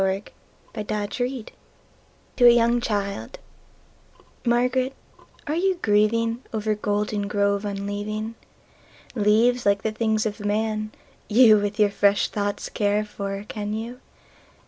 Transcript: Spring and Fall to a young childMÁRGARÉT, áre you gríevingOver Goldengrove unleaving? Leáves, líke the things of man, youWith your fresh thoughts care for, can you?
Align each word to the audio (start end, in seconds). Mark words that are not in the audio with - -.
Spring 0.01 0.23
and 0.73 0.89
Fall 1.13 1.45
to 2.35 2.47
a 2.47 2.49
young 2.49 2.81
childMÁRGARÉT, 2.81 4.93
áre 5.45 5.61
you 5.61 5.75
gríevingOver 5.83 6.75
Goldengrove 6.81 7.65
unleaving? 7.65 8.33
Leáves, 9.15 9.63
líke 9.71 9.83
the 9.83 9.91
things 9.91 10.25
of 10.25 10.39
man, 10.39 10.91
youWith 11.29 11.77
your 11.77 11.91
fresh 11.91 12.29
thoughts 12.29 12.67
care 12.69 13.05
for, 13.05 13.45
can 13.47 13.73
you? 13.75 13.99